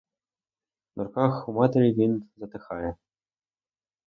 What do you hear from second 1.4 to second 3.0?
у матері він затихає.